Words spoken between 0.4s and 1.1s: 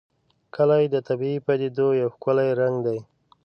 کلي د